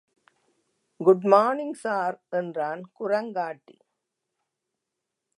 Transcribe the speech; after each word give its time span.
Good morning 0.99 1.75
sir! 1.81 2.17
என்றான் 2.31 2.81
குரங்காட்டி. 2.99 3.77